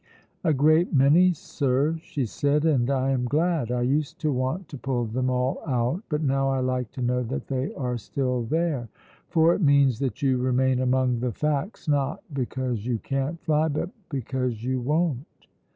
[0.43, 3.71] "A great many, sir," she said, "and I am glad.
[3.71, 7.21] I used to want to pull them all out, but now I like to know
[7.21, 8.89] that they are still there,
[9.29, 13.91] for it means that you remain among the facts not because you can't fly, but
[14.09, 15.45] because you won't."